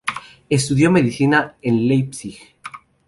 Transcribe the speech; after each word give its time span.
Estudió 0.49 0.89
Medicina 0.89 1.53
en 1.61 1.87
Leipzig. 1.87 2.39